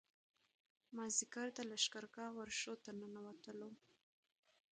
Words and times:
مازیګر 0.95 1.47
د 1.57 1.59
لښکرګاه 1.69 2.31
ورشو 2.37 2.73
ته 2.83 2.89
ننوتلو. 2.99 3.69